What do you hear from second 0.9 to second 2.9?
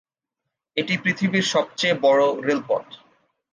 পৃথিবীর সবচেয়ে বড়ো রেলপথ।